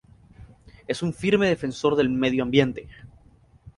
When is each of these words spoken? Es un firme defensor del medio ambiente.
Es 0.87 1.03
un 1.03 1.13
firme 1.13 1.47
defensor 1.47 1.95
del 1.95 2.09
medio 2.09 2.41
ambiente. 2.41 2.87